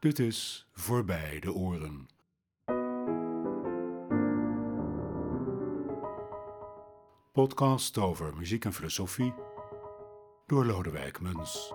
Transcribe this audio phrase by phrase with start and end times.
[0.00, 2.08] Dit is Voorbij de Oren.
[7.32, 9.34] Podcast over muziek en filosofie
[10.46, 11.72] door Lodewijk Muns.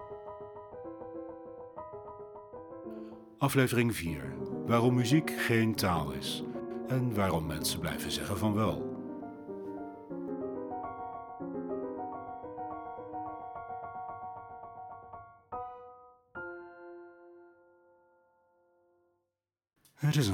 [3.37, 4.33] Aflevering 4.
[4.65, 6.43] Waarom muziek geen taal is
[6.87, 8.90] en waarom mensen blijven zeggen van wel.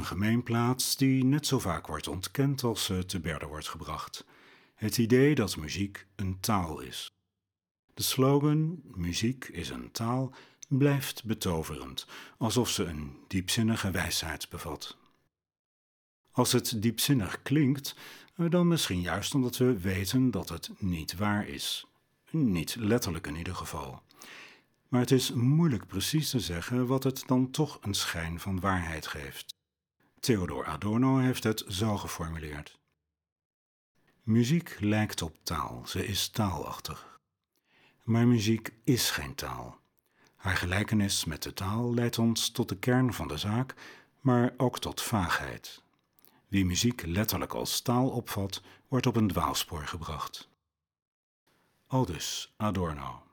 [0.07, 4.25] Gemeenplaats die net zo vaak wordt ontkend als ze te berde wordt gebracht.
[4.75, 7.11] Het idee dat muziek een taal is.
[7.93, 10.33] De slogan Muziek is een taal
[10.67, 12.07] blijft betoverend,
[12.37, 14.97] alsof ze een diepzinnige wijsheid bevat.
[16.31, 17.95] Als het diepzinnig klinkt,
[18.35, 21.87] dan misschien juist omdat we weten dat het niet waar is.
[22.29, 24.01] Niet letterlijk in ieder geval.
[24.87, 29.07] Maar het is moeilijk precies te zeggen wat het dan toch een schijn van waarheid
[29.07, 29.56] geeft.
[30.27, 32.79] Theodor Adorno heeft het zo geformuleerd.
[34.23, 37.19] Muziek lijkt op taal, ze is taalachtig.
[38.03, 39.79] Maar muziek is geen taal.
[40.35, 43.73] Haar gelijkenis met de taal leidt ons tot de kern van de zaak,
[44.21, 45.83] maar ook tot vaagheid.
[46.47, 50.49] Wie muziek letterlijk als taal opvat, wordt op een dwaalspoor gebracht.
[51.87, 53.26] Aldus Adorno.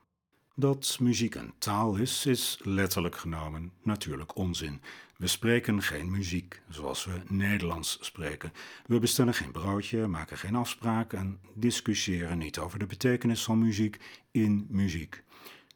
[0.57, 4.81] Dat muziek een taal is, is letterlijk genomen natuurlijk onzin.
[5.17, 8.53] We spreken geen muziek zoals we Nederlands spreken.
[8.87, 13.99] We bestellen geen broodje, maken geen afspraak en discussiëren niet over de betekenis van muziek
[14.31, 15.23] in muziek.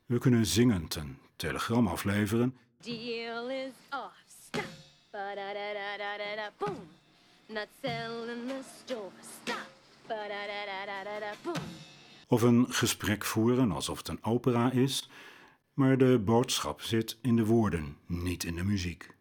[0.07, 2.57] We kunnen zingend een telegram afleveren.
[2.81, 4.15] Deal is off.
[4.47, 4.65] Stop.
[7.51, 7.67] The
[8.85, 9.11] store.
[9.43, 9.77] Stop.
[12.31, 15.09] Of een gesprek voeren alsof het een opera is,
[15.73, 19.17] maar de boodschap zit in de woorden, niet in de muziek.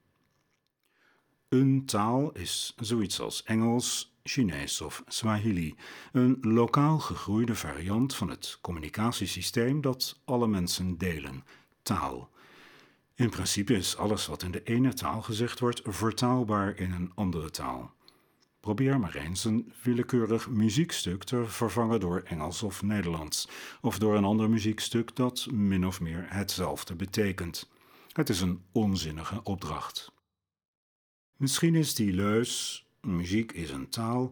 [1.49, 5.75] Een taal is zoiets als Engels, Chinees of Swahili,
[6.11, 11.43] een lokaal gegroeide variant van het communicatiesysteem dat alle mensen delen,
[11.81, 12.29] taal.
[13.15, 17.49] In principe is alles wat in de ene taal gezegd wordt vertaalbaar in een andere
[17.49, 17.95] taal.
[18.67, 23.47] Probeer maar eens een willekeurig muziekstuk te vervangen door Engels of Nederlands,
[23.81, 27.69] of door een ander muziekstuk dat min of meer hetzelfde betekent.
[28.11, 30.11] Het is een onzinnige opdracht.
[31.37, 34.31] Misschien is die leus, muziek is een taal,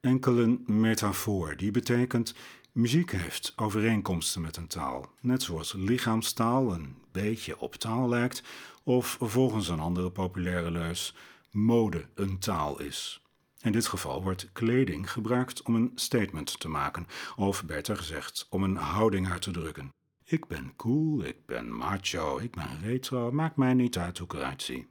[0.00, 2.34] enkel een metafoor die betekent
[2.72, 8.42] muziek heeft overeenkomsten met een taal, net zoals lichaamstaal een beetje op taal lijkt,
[8.82, 11.14] of volgens een andere populaire leus
[11.50, 13.21] mode een taal is.
[13.62, 17.06] In dit geval wordt kleding gebruikt om een statement te maken,
[17.36, 19.92] of beter gezegd, om een houding uit te drukken.
[20.24, 24.34] Ik ben cool, ik ben macho, ik ben retro, maakt mij niet uit hoe ik
[24.34, 24.86] eruit zie.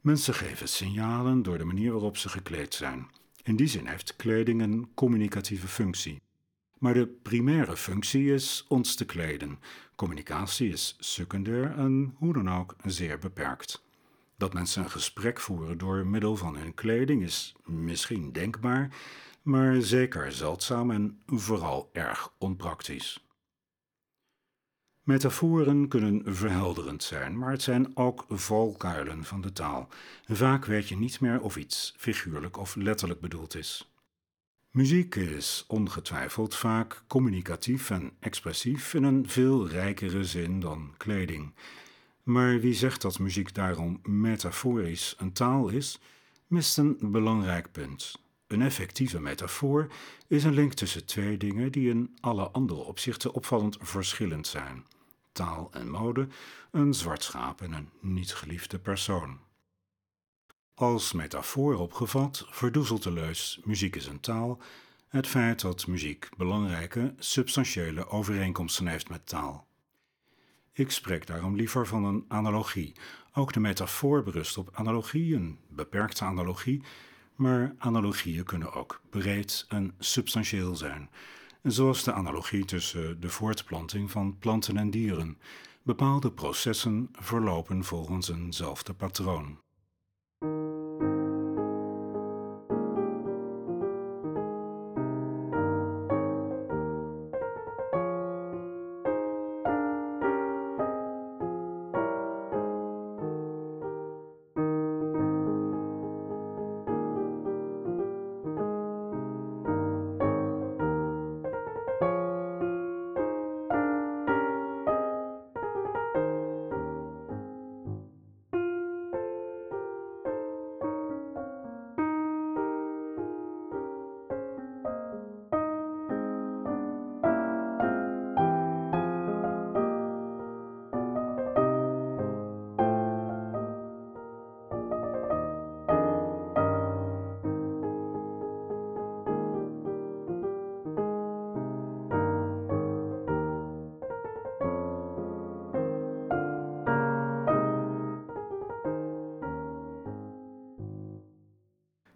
[0.00, 3.10] Mensen geven signalen door de manier waarop ze gekleed zijn.
[3.42, 6.20] In die zin heeft kleding een communicatieve functie.
[6.78, 9.58] Maar de primaire functie is ons te kleden.
[9.94, 13.82] Communicatie is secundair en hoe dan ook zeer beperkt.
[14.42, 18.94] Dat mensen een gesprek voeren door middel van hun kleding is misschien denkbaar,
[19.42, 23.26] maar zeker zeldzaam en vooral erg onpraktisch.
[25.02, 29.88] Metaforen kunnen verhelderend zijn, maar het zijn ook valkuilen van de taal.
[30.26, 33.92] Vaak weet je niet meer of iets figuurlijk of letterlijk bedoeld is.
[34.70, 41.52] Muziek is ongetwijfeld vaak communicatief en expressief in een veel rijkere zin dan kleding.
[42.22, 45.98] Maar wie zegt dat muziek daarom metaforisch een taal is,
[46.46, 48.20] mist een belangrijk punt.
[48.46, 49.92] Een effectieve metafoor
[50.26, 54.86] is een link tussen twee dingen die in alle andere opzichten opvallend verschillend zijn:
[55.32, 56.28] taal en mode,
[56.70, 59.38] een zwart schaap en een niet geliefde persoon.
[60.74, 64.60] Als metafoor opgevat verdoezelt de leus muziek is een taal
[65.12, 69.66] het feit dat muziek belangrijke, substantiële overeenkomsten heeft met taal.
[70.74, 72.92] Ik spreek daarom liever van een analogie.
[73.34, 76.82] Ook de metafoor berust op analogie, een beperkte analogie,
[77.36, 81.10] maar analogieën kunnen ook breed en substantieel zijn,
[81.62, 85.38] zoals de analogie tussen de voortplanting van planten en dieren.
[85.82, 89.58] Bepaalde processen verlopen volgens eenzelfde patroon.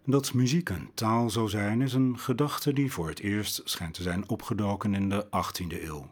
[0.08, 4.02] Dat muziek een taal zou zijn, is een gedachte die voor het eerst schijnt te
[4.02, 6.10] zijn opgedoken in de 18e eeuw.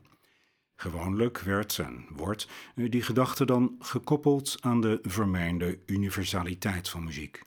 [0.76, 7.43] Gewoonlijk werd en wordt die gedachte dan gekoppeld aan de vermeende universaliteit van muziek.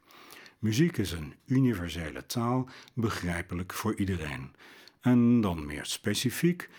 [0.60, 4.56] Muziek is een universele taal, begrijpelijk voor iedereen.
[5.02, 6.70] En dan meer specifiek,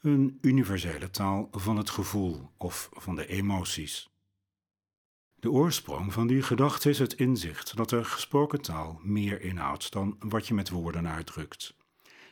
[0.00, 4.13] een universele taal van het gevoel of van de emoties.
[5.44, 10.16] De oorsprong van die gedachte is het inzicht dat de gesproken taal meer inhoudt dan
[10.18, 11.74] wat je met woorden uitdrukt.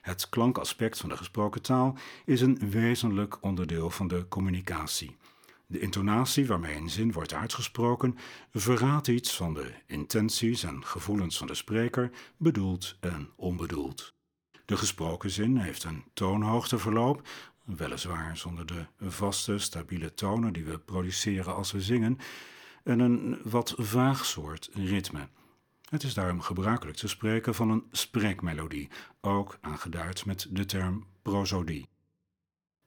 [0.00, 5.16] Het klankaspect van de gesproken taal is een wezenlijk onderdeel van de communicatie.
[5.66, 8.18] De intonatie waarmee een zin wordt uitgesproken
[8.52, 14.14] verraadt iets van de intenties en gevoelens van de spreker, bedoeld en onbedoeld.
[14.64, 17.28] De gesproken zin heeft een toonhoogteverloop,
[17.64, 22.18] weliswaar zonder de vaste, stabiele tonen die we produceren als we zingen,
[22.84, 25.28] en een wat vaag soort ritme.
[25.88, 28.88] Het is daarom gebruikelijk te spreken van een spreekmelodie,
[29.20, 31.88] ook aangeduid met de term prosodie.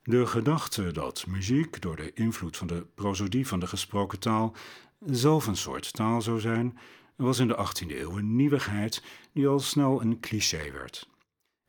[0.03, 4.55] De gedachte dat muziek door de invloed van de prosodie van de gesproken taal
[4.99, 6.77] zelf een soort taal zou zijn,
[7.15, 9.03] was in de 18e eeuw een nieuwigheid
[9.33, 11.09] die al snel een cliché werd.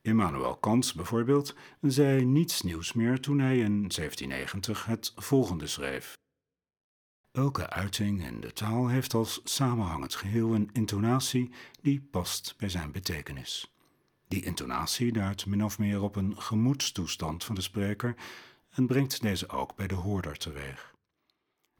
[0.02, 6.14] Immanuel Kant bijvoorbeeld zei niets nieuws meer toen hij in 1790 het volgende schreef.
[7.36, 11.50] Elke uiting in de taal heeft als samenhangend geheel een intonatie
[11.80, 13.72] die past bij zijn betekenis.
[14.28, 18.14] Die intonatie duidt min of meer op een gemoedstoestand van de spreker
[18.70, 20.94] en brengt deze ook bij de hoorder teweeg.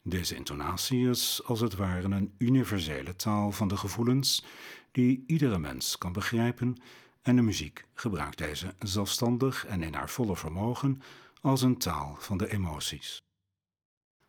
[0.03, 4.45] Deze intonatie is als het ware een universele taal van de gevoelens
[4.93, 6.77] die iedere mens kan begrijpen
[7.23, 11.03] en de muziek gebruikt deze zelfstandig en in haar volle vermogen
[11.41, 13.23] als een taal van de emoties.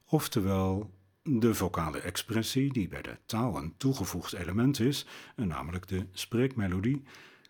[0.06, 0.96] Oftewel,
[1.30, 7.04] de vocale expressie, die bij de taal een toegevoegd element is, namelijk de spreekmelodie,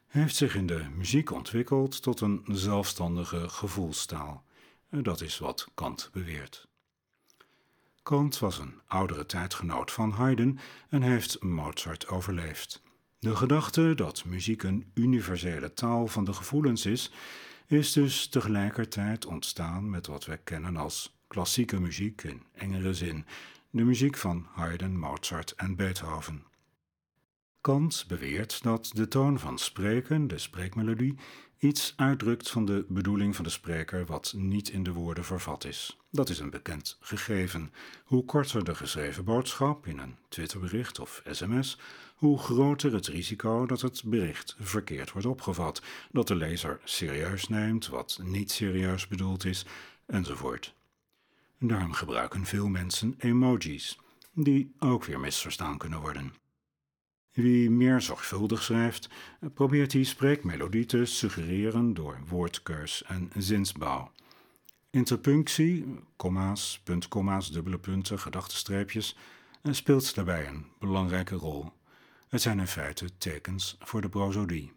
[0.07, 4.44] heeft zich in de muziek ontwikkeld tot een zelfstandige gevoelstaal.
[4.89, 6.68] Dat is wat Kant beweert.
[8.03, 10.59] Kant was een oudere tijdgenoot van Haydn
[10.89, 12.81] en heeft Mozart overleefd.
[13.19, 17.12] De gedachte dat muziek een universele taal van de gevoelens is,
[17.68, 23.25] is dus tegelijkertijd ontstaan met wat wij kennen als klassieke muziek in engere zin,
[23.69, 26.44] de muziek van Haydn, Mozart en Beethoven.
[27.62, 31.18] Kant beweert dat de toon van spreken, de spreekmelodie,
[31.58, 35.98] iets uitdrukt van de bedoeling van de spreker wat niet in de woorden vervat is.
[36.12, 37.74] Dat is een bekend gegeven.
[38.04, 41.80] Hoe korter de geschreven boodschap in een Twitterbericht of sms,
[42.16, 45.81] hoe groter het risico dat het bericht verkeerd wordt opgevat,
[46.12, 49.66] dat de lezer serieus neemt wat niet serieus bedoeld is,
[50.06, 50.75] enzovoort.
[51.59, 54.00] Daarom gebruiken veel mensen emojis,
[54.34, 56.34] die ook weer misverstaan kunnen worden.
[57.32, 59.10] Wie meer zorgvuldig schrijft,
[59.53, 64.12] probeert die spreekmelodie te suggereren door woordkeurs en zinsbouw.
[64.89, 69.17] Interpunctie, komma's, puntkomma's, dubbele punten, gedachtenstreepjes,
[69.63, 71.72] speelt daarbij een belangrijke rol.
[72.27, 74.72] Het zijn in feite tekens voor de prosodie.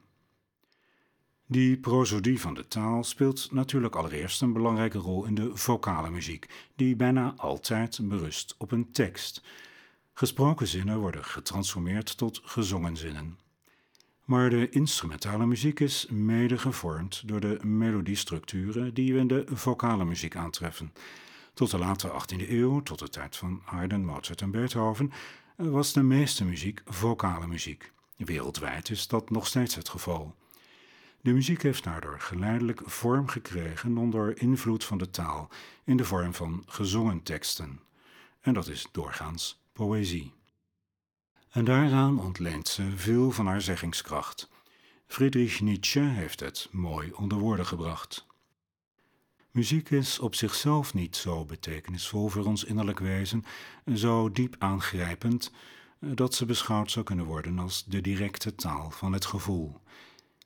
[1.52, 6.46] Die prosodie van de taal speelt natuurlijk allereerst een belangrijke rol in de vocale muziek,
[6.76, 9.42] die bijna altijd berust op een tekst.
[10.12, 13.38] Gesproken zinnen worden getransformeerd tot gezongen zinnen.
[14.24, 20.04] Maar de instrumentale muziek is mede gevormd door de melodiestructuren die we in de vocale
[20.04, 20.92] muziek aantreffen.
[21.54, 25.12] Tot de late 18e eeuw, tot de tijd van Haydn, Mozart en Beethoven,
[25.56, 27.92] was de meeste muziek vocale muziek.
[28.16, 30.34] Wereldwijd is dat nog steeds het geval.
[31.22, 35.48] De muziek heeft daardoor geleidelijk vorm gekregen onder invloed van de taal
[35.84, 37.80] in de vorm van gezongen teksten.
[38.40, 40.32] En dat is doorgaans poëzie.
[41.50, 44.48] En daaraan ontleent ze veel van haar zeggingskracht.
[45.06, 48.26] Friedrich Nietzsche heeft het mooi onder woorden gebracht.
[49.50, 53.44] Muziek is op zichzelf niet zo betekenisvol voor ons innerlijk wezen,
[53.94, 55.52] zo diep aangrijpend,
[55.98, 59.80] dat ze beschouwd zou kunnen worden als de directe taal van het gevoel.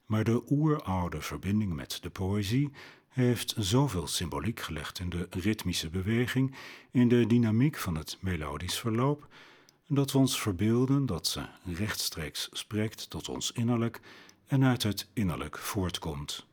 [0.06, 2.72] Maar de oeroude verbinding met de poëzie
[3.08, 6.54] heeft zoveel symboliek gelegd in de ritmische beweging,
[6.90, 9.28] in de dynamiek van het melodisch verloop,
[9.88, 14.00] dat we ons verbeelden dat ze rechtstreeks spreekt tot ons innerlijk
[14.46, 16.46] en uit het innerlijk voortkomt.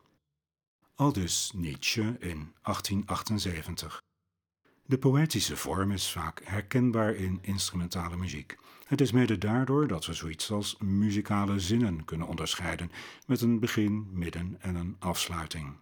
[0.96, 4.01] Aldus Nietzsche in 1878.
[4.86, 8.58] De poëtische vorm is vaak herkenbaar in instrumentale muziek.
[8.91, 12.91] Het is mede daardoor dat we zoiets als muzikale zinnen kunnen onderscheiden
[13.27, 15.75] met een begin, midden en een afsluiting.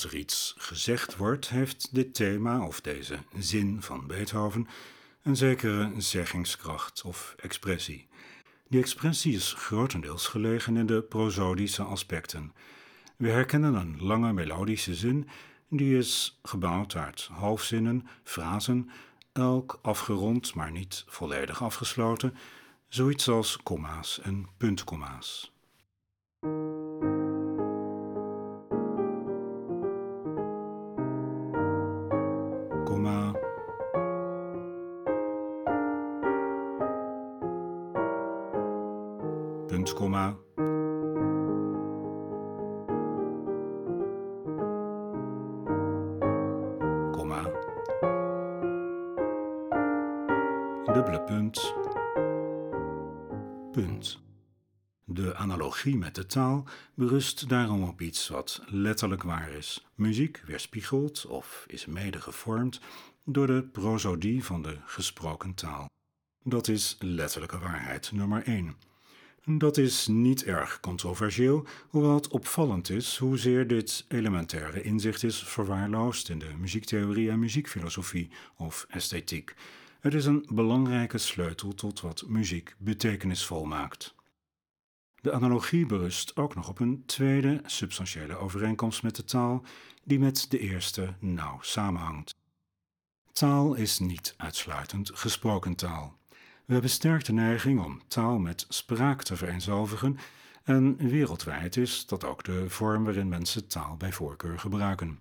[0.00, 4.68] Dat er iets gezegd wordt, heeft dit thema of deze zin van Beethoven
[5.22, 8.08] een zekere zeggingskracht of expressie.
[8.68, 12.52] Die expressie is grotendeels gelegen in de prosodische aspecten.
[13.16, 15.28] We herkennen een lange melodische zin,
[15.68, 18.90] die is gebouwd uit halfzinnen, frasen,
[19.32, 22.36] elk afgerond maar niet volledig afgesloten,
[22.88, 25.52] zoiets als komma's en puntkomma's.
[56.14, 56.64] De taal
[56.94, 59.86] berust daarom op iets wat letterlijk waar is.
[59.94, 62.80] Muziek weerspiegelt of is mede gevormd
[63.24, 65.88] door de prosodie van de gesproken taal.
[66.42, 68.76] Dat is letterlijke waarheid nummer 1.
[69.44, 76.28] Dat is niet erg controversieel, hoewel het opvallend is hoezeer dit elementaire inzicht is verwaarloosd
[76.28, 79.54] in de muziektheorie en muziekfilosofie of esthetiek.
[80.00, 84.14] Het is een belangrijke sleutel tot wat muziek betekenisvol maakt.
[85.20, 89.62] De analogie berust ook nog op een tweede substantiële overeenkomst met de taal,
[90.04, 92.34] die met de eerste nauw samenhangt.
[93.32, 96.18] Taal is niet uitsluitend gesproken taal.
[96.64, 100.18] We hebben sterk de neiging om taal met spraak te vereenzelvigen,
[100.62, 105.18] en wereldwijd is dat ook de vorm waarin mensen taal bij voorkeur gebruiken.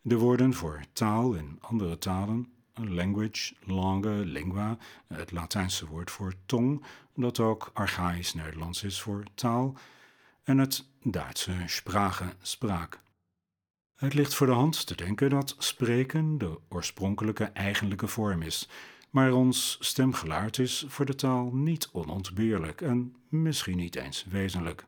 [0.00, 6.84] De woorden voor taal in andere talen language, langue, lingua, het Latijnse woord voor tong,
[7.14, 9.76] dat ook archaïs Nederlands is voor taal,
[10.42, 13.00] en het Duitse sprache, spraak.
[13.94, 18.68] Het ligt voor de hand te denken dat spreken de oorspronkelijke eigenlijke vorm is,
[19.10, 24.86] maar ons stemgeluid is voor de taal niet onontbeerlijk en misschien niet eens wezenlijk.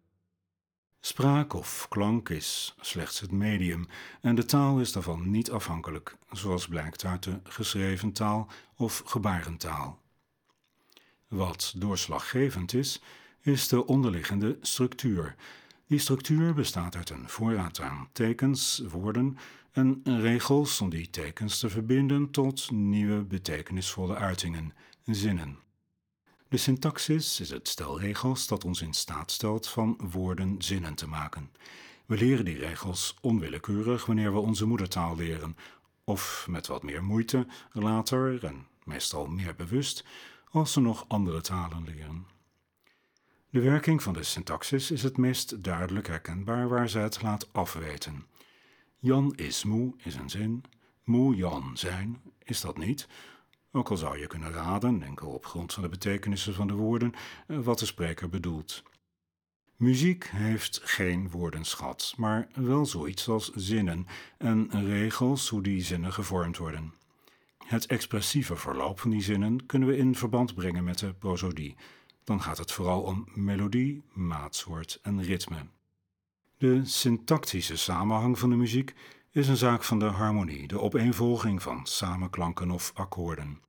[1.07, 3.87] Spraak of klank is slechts het medium
[4.21, 10.01] en de taal is daarvan niet afhankelijk, zoals blijkt uit de geschreven taal of gebarentaal.
[11.29, 13.03] Wat doorslaggevend is,
[13.41, 15.35] is de onderliggende structuur.
[15.87, 19.39] Die structuur bestaat uit een voorraad aan tekens, woorden
[19.73, 24.73] en regels om die tekens te verbinden tot nieuwe betekenisvolle uitingen,
[25.05, 25.63] zinnen.
[26.49, 31.09] De syntaxis is het stel regels dat ons in staat stelt van woorden zinnen te
[31.09, 31.51] maken.
[32.07, 35.57] We leren die regels onwillekeurig wanneer we onze moedertaal leren,
[36.05, 40.05] of met wat meer moeite later en meestal meer bewust
[40.51, 42.27] als we nog andere talen leren.
[43.51, 48.27] De werking van de syntaxis is het meest duidelijk herkenbaar waar ze het laat afweten.
[48.99, 50.65] Jan is moe is een zin,
[51.05, 53.07] moe Jan zijn is dat niet,
[53.75, 57.12] ook al zou je kunnen raden, enkel op grond van de betekenissen van de woorden,
[57.47, 58.83] eh, wat de spreker bedoelt.
[59.76, 64.07] Muziek heeft geen woordenschat, maar wel zoiets als zinnen
[64.38, 66.95] en regels hoe die zinnen gevormd worden.
[67.66, 71.76] Het expressieve verloop van die zinnen kunnen we in verband brengen met de prosodie.
[72.25, 75.66] Dan gaat het vooral om melodie, maatsoort en ritme.
[76.59, 78.95] De syntactische samenhang van de muziek
[79.35, 83.61] is een zaak van de harmonie, de opeenvolging van samenklanken of akkoorden.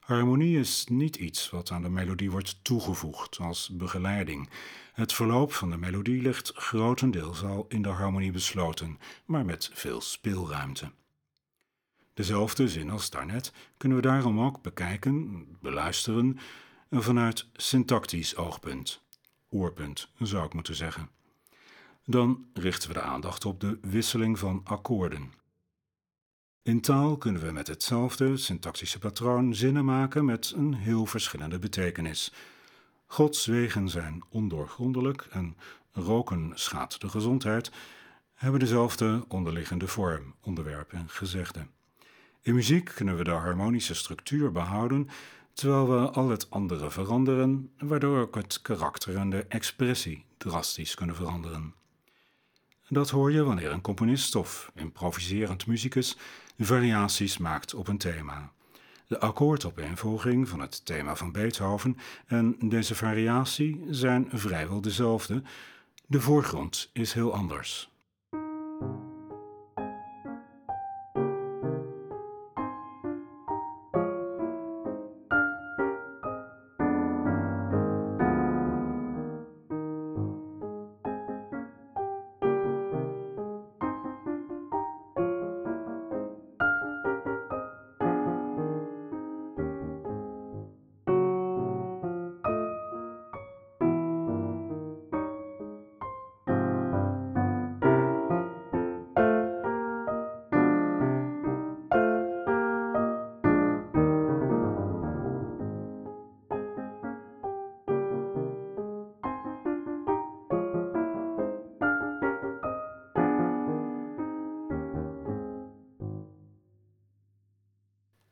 [0.00, 4.50] Harmonie is niet iets wat aan de melodie wordt toegevoegd als begeleiding.
[4.92, 10.00] Het verloop van de melodie ligt grotendeels al in de harmonie besloten, maar met veel
[10.00, 10.90] speelruimte.
[12.14, 16.38] Dezelfde zin als daarnet kunnen we daarom ook bekijken, beluisteren
[16.90, 19.02] vanuit syntactisch oogpunt,
[19.48, 21.17] oorpunt zou ik moeten zeggen.
[22.10, 25.32] Dan richten we de aandacht op de wisseling van akkoorden.
[26.62, 32.32] In taal kunnen we met hetzelfde syntactische patroon zinnen maken met een heel verschillende betekenis.
[33.06, 35.56] Gods wegen zijn ondoorgrondelijk en
[35.92, 37.70] roken schaadt de gezondheid,
[38.34, 41.66] hebben dezelfde onderliggende vorm, onderwerp en gezegde.
[42.42, 45.08] In muziek kunnen we de harmonische structuur behouden,
[45.52, 51.16] terwijl we al het andere veranderen, waardoor ook het karakter en de expressie drastisch kunnen
[51.16, 51.76] veranderen.
[52.88, 56.16] Dat hoor je wanneer een componist of improviserend muzikus
[56.58, 58.52] variaties maakt op een thema.
[59.06, 65.42] De akkoordopeenvolging van het thema van Beethoven en deze variatie zijn vrijwel dezelfde.
[66.06, 67.90] De voorgrond is heel anders.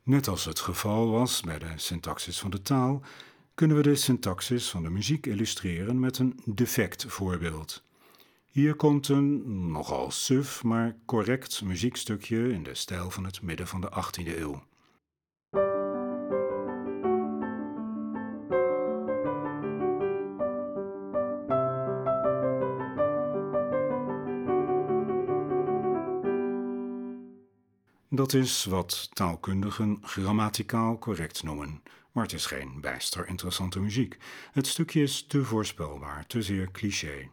[0.06, 3.02] Net als het geval was bij de syntaxis van de taal,
[3.54, 7.82] kunnen we de syntaxis van de muziek illustreren met een defect voorbeeld.
[8.50, 13.80] Hier komt een nogal suf, maar correct muziekstukje in de stijl van het midden van
[13.80, 14.62] de 18e eeuw.
[28.26, 34.16] Dat is wat taalkundigen grammaticaal correct noemen, maar het is geen bijster interessante muziek.
[34.52, 37.30] Het stukje is te voorspelbaar, te zeer cliché.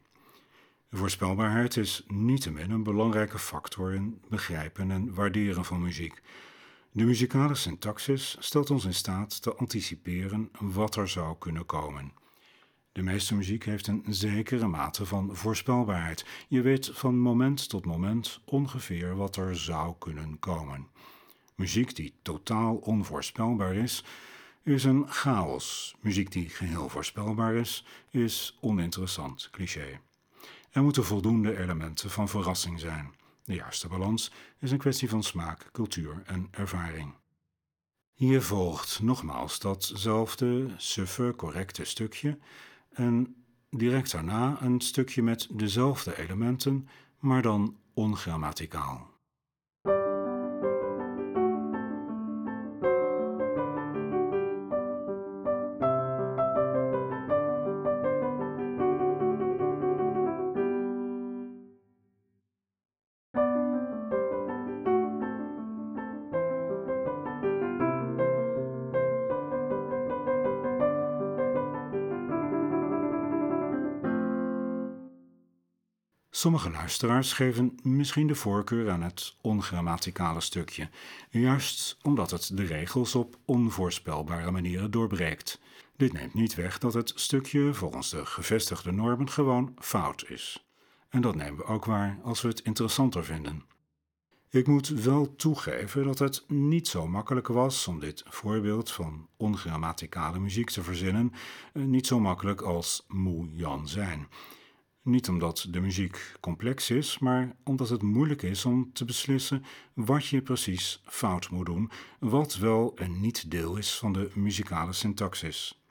[0.92, 6.22] Voorspelbaarheid is niettemin een belangrijke factor in begrijpen en waarderen van muziek.
[6.92, 12.12] De muzikale syntaxis stelt ons in staat te anticiperen wat er zou kunnen komen.
[12.94, 16.26] De meeste muziek heeft een zekere mate van voorspelbaarheid.
[16.48, 20.88] Je weet van moment tot moment ongeveer wat er zou kunnen komen.
[21.56, 24.04] Muziek die totaal onvoorspelbaar is,
[24.64, 25.96] is een chaos.
[26.00, 30.00] Muziek die geheel voorspelbaar is, is oninteressant, cliché.
[30.72, 33.14] Er moeten voldoende elementen van verrassing zijn.
[33.44, 37.14] De juiste balans is een kwestie van smaak, cultuur en ervaring.
[38.14, 42.38] Hier volgt nogmaals datzelfde suffe, correcte stukje
[42.94, 43.36] en
[43.70, 46.88] direct daarna een stukje met dezelfde elementen,
[47.20, 49.13] maar dan ongrammaticaal.
[76.44, 80.90] Sommige luisteraars geven misschien de voorkeur aan het ongrammaticale stukje,
[81.30, 85.60] juist omdat het de regels op onvoorspelbare manieren doorbreekt.
[85.98, 90.68] Dit neemt niet weg dat het stukje volgens de gevestigde normen gewoon fout is.
[91.10, 93.64] En dat nemen we ook waar als we het interessanter vinden.
[94.50, 100.40] Ik moet wel toegeven dat het niet zo makkelijk was om dit voorbeeld van ongrammaticale
[100.40, 101.32] muziek te verzinnen,
[101.74, 104.28] eh, niet zo makkelijk als Moe Jan zijn.
[105.04, 109.64] Niet omdat de muziek complex is, maar omdat het moeilijk is om te beslissen
[109.94, 114.94] wat je precies fout moet doen, wat wel en niet deel is van de muzikale
[114.94, 115.84] syntaxis.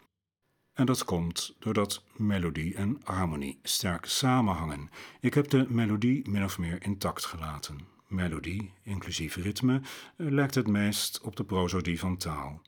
[0.72, 4.90] En dat komt doordat melodie en harmonie sterk samenhangen.
[5.20, 7.79] Ik heb de melodie min of meer intact gelaten.
[8.07, 9.81] Melodie, inclusief ritme,
[10.16, 12.61] lijkt het meest op de prosodie van taal.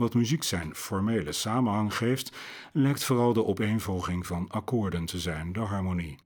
[0.00, 2.36] Wat muziek zijn formele samenhang geeft,
[2.72, 6.18] lijkt vooral de opeenvolging van akkoorden te zijn, de harmonie.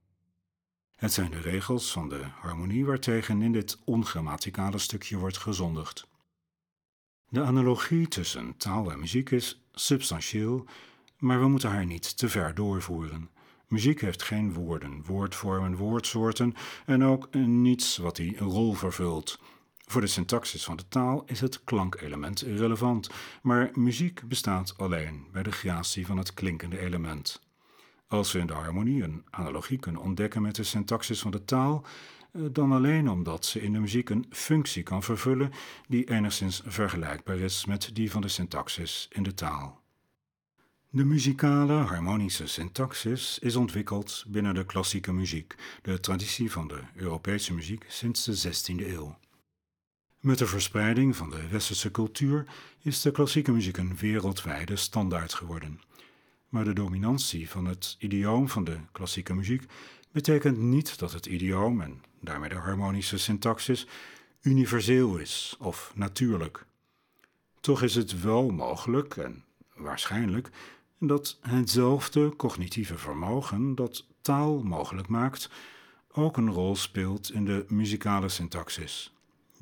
[0.95, 6.07] Het zijn de regels van de harmonie waartegen in dit ongrammaticale stukje wordt gezondigd.
[7.29, 10.65] De analogie tussen taal en muziek is substantieel,
[11.17, 13.29] maar we moeten haar niet te ver doorvoeren.
[13.67, 16.53] Muziek heeft geen woorden, woordvormen, woordsoorten
[16.85, 19.39] en ook niets wat die rol vervult.
[19.85, 23.09] Voor de syntaxis van de taal is het klankelement irrelevant,
[23.41, 27.41] maar muziek bestaat alleen bij de gratie van het klinkende element.
[28.07, 31.85] Als we in de harmonie een analogie kunnen ontdekken met de syntaxis van de taal,
[32.31, 35.51] eh, dan alleen omdat ze in de muziek een functie kan vervullen
[35.87, 39.83] die enigszins vergelijkbaar is met die van de syntaxis in de taal.
[40.89, 47.53] De muzikale harmonische syntaxis is ontwikkeld binnen de klassieke muziek, de traditie van de Europese
[47.53, 49.17] muziek sinds de 16e eeuw.
[50.25, 52.45] Met de verspreiding van de westerse cultuur
[52.81, 55.81] is de klassieke muziek een wereldwijde standaard geworden.
[56.49, 59.63] Maar de dominantie van het idioom van de klassieke muziek
[60.11, 63.87] betekent niet dat het idioom en daarmee de harmonische syntaxis
[64.41, 66.65] universeel is of natuurlijk.
[67.59, 69.43] Toch is het wel mogelijk en
[69.75, 70.49] waarschijnlijk
[70.99, 75.49] dat hetzelfde cognitieve vermogen dat taal mogelijk maakt
[76.11, 79.14] ook een rol speelt in de muzikale syntaxis.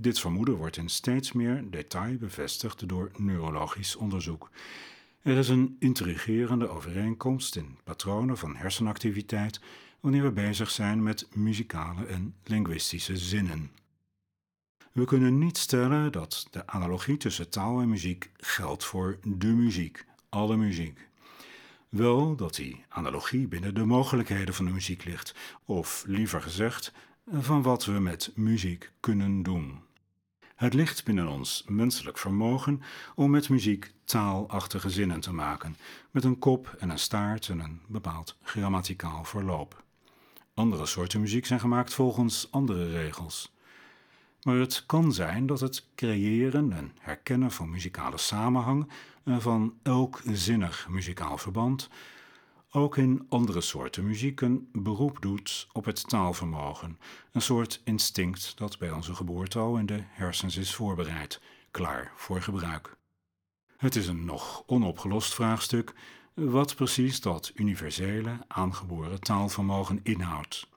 [0.03, 4.49] Dit vermoeden wordt in steeds meer detail bevestigd door neurologisch onderzoek.
[5.21, 9.59] Er is een intrigerende overeenkomst in patronen van hersenactiviteit
[9.99, 13.71] wanneer we bezig zijn met muzikale en linguïstische zinnen.
[14.91, 20.05] We kunnen niet stellen dat de analogie tussen taal en muziek geldt voor de muziek,
[20.29, 21.07] alle muziek.
[21.89, 25.35] Wel dat die analogie binnen de mogelijkheden van de muziek ligt,
[25.65, 26.93] of liever gezegd,
[27.31, 29.91] van wat we met muziek kunnen doen.
[30.55, 32.81] Het ligt binnen ons menselijk vermogen
[33.15, 35.77] om met muziek taalachtige zinnen te maken,
[36.11, 39.83] met een kop en een staart en een bepaald grammaticaal verloop.
[40.53, 43.55] Andere soorten muziek zijn gemaakt volgens andere regels.
[44.43, 48.89] Maar het kan zijn dat het creëren en herkennen van muzikale samenhang
[49.23, 51.89] en van elk zinnig muzikaal verband
[52.75, 56.99] ook in andere soorten muziek een beroep doet op het taalvermogen,
[57.31, 62.41] een soort instinct dat bij onze geboorte al in de hersens is voorbereid, klaar voor
[62.41, 62.97] gebruik.
[63.77, 65.93] Het is een nog onopgelost vraagstuk
[66.33, 70.67] wat precies dat universele aangeboren taalvermogen inhoudt.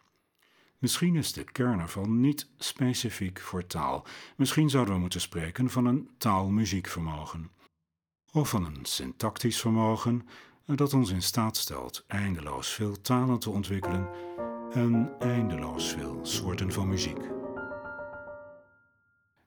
[0.78, 4.06] Misschien is de kern ervan niet specifiek voor taal.
[4.37, 7.50] Misschien zouden we moeten spreken van een taalmuziekvermogen.
[8.32, 10.28] Of van een syntactisch vermogen
[10.74, 14.09] dat ons in staat stelt eindeloos veel talen te ontwikkelen
[14.72, 17.18] en eindeloos veel soorten van muziek.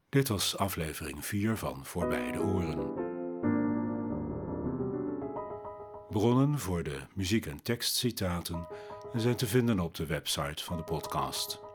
[0.09, 3.07] Dit was aflevering 4 van Voorbij de Oren.
[6.09, 8.67] Bronnen voor de muziek- en tekstcitaten
[9.13, 11.68] zijn te vinden op de website van de podcast.